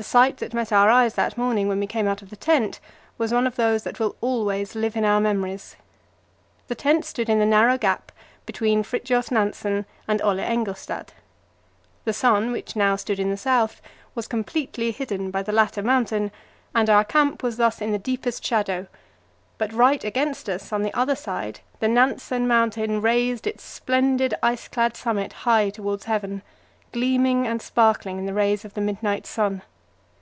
The 0.00 0.04
sight 0.04 0.38
that 0.38 0.54
met 0.54 0.72
our 0.72 0.88
eyes 0.88 1.12
that 1.16 1.36
morning, 1.36 1.68
when 1.68 1.78
we 1.78 1.86
came 1.86 2.08
out 2.08 2.22
of 2.22 2.30
the 2.30 2.34
tent, 2.36 2.80
was 3.18 3.34
one 3.34 3.46
of 3.46 3.56
those 3.56 3.82
that 3.82 4.00
will 4.00 4.16
always 4.22 4.74
live 4.74 4.96
in 4.96 5.04
our 5.04 5.20
memories. 5.20 5.76
The 6.68 6.74
tent 6.74 7.04
stood 7.04 7.28
in 7.28 7.38
the 7.38 7.44
narrow 7.44 7.76
gap 7.76 8.10
between 8.46 8.82
Fridtjof 8.82 9.30
Nansen 9.30 9.84
and 10.08 10.22
Ole 10.22 10.40
Engelstad. 10.40 11.08
The 12.06 12.14
sun, 12.14 12.50
which 12.50 12.74
now 12.76 12.96
stood 12.96 13.18
in 13.18 13.28
the 13.28 13.36
south, 13.36 13.82
was 14.14 14.26
completely 14.26 14.90
hidden 14.90 15.30
by 15.30 15.42
the 15.42 15.52
latter 15.52 15.82
mountain, 15.82 16.30
and 16.74 16.88
our 16.88 17.04
camp 17.04 17.42
was 17.42 17.58
thus 17.58 17.82
in 17.82 17.92
the 17.92 17.98
deepest 17.98 18.42
shadow; 18.42 18.86
but 19.58 19.70
right 19.70 20.02
against 20.02 20.48
us 20.48 20.72
on 20.72 20.82
the 20.82 20.94
other 20.94 21.14
side 21.14 21.60
the 21.80 21.88
Nansen 21.88 22.48
mountain 22.48 23.02
raised 23.02 23.46
its 23.46 23.64
splendid 23.64 24.32
ice 24.42 24.66
clad 24.66 24.96
summit 24.96 25.34
high 25.44 25.68
towards 25.68 26.06
heaven, 26.06 26.40
gleaming 26.90 27.46
and 27.46 27.60
sparkling 27.60 28.18
in 28.18 28.24
the 28.24 28.32
rays 28.32 28.64
of 28.64 28.72
the 28.72 28.80
midnight 28.80 29.26
sun. 29.26 29.60